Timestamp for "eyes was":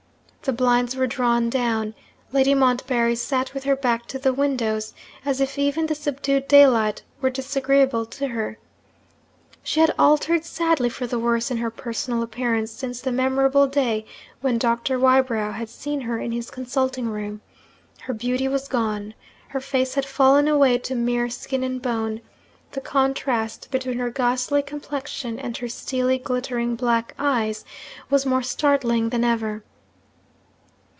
27.19-28.25